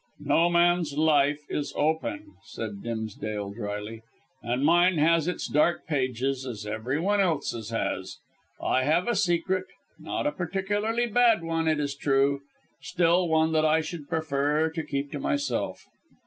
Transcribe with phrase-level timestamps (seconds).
[0.25, 4.01] "No man's life is open," said Dimsdale drily;
[4.41, 8.17] "and mine has its dark pages as everyone else's has.
[8.59, 9.65] I have a secret;
[9.99, 12.41] not a particularly bad one, it is true.
[12.81, 15.85] Still, one that I should prefer to keep to myself."